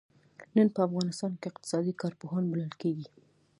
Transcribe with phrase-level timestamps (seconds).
[0.55, 3.07] نن په افغانستان کې اقتصادي کارپوهان بلل کېږي.